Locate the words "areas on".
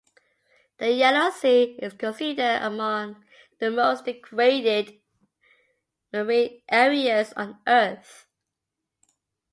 6.67-7.59